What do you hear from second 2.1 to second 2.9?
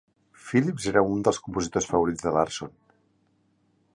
de Larson.